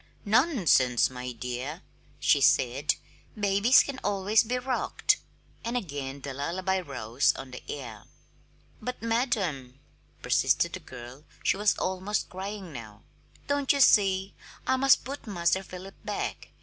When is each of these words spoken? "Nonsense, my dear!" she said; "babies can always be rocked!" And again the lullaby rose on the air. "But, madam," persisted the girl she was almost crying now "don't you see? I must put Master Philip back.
"Nonsense, 0.25 1.11
my 1.11 1.31
dear!" 1.31 1.83
she 2.19 2.41
said; 2.41 2.95
"babies 3.39 3.83
can 3.83 3.99
always 4.03 4.43
be 4.43 4.57
rocked!" 4.57 5.17
And 5.63 5.77
again 5.77 6.21
the 6.21 6.33
lullaby 6.33 6.79
rose 6.79 7.35
on 7.35 7.51
the 7.51 7.61
air. 7.69 8.05
"But, 8.81 9.03
madam," 9.03 9.79
persisted 10.23 10.73
the 10.73 10.79
girl 10.79 11.25
she 11.43 11.55
was 11.55 11.77
almost 11.77 12.29
crying 12.31 12.73
now 12.73 13.03
"don't 13.45 13.71
you 13.71 13.79
see? 13.79 14.33
I 14.65 14.75
must 14.75 15.03
put 15.05 15.27
Master 15.27 15.61
Philip 15.61 15.93
back. 16.03 16.49